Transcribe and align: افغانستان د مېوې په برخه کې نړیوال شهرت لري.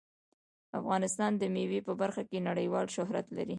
افغانستان 0.79 1.31
د 1.37 1.43
مېوې 1.55 1.79
په 1.87 1.93
برخه 2.01 2.21
کې 2.29 2.45
نړیوال 2.49 2.85
شهرت 2.95 3.27
لري. 3.37 3.49